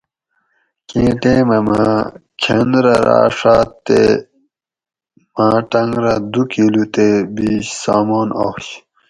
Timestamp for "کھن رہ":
2.41-2.95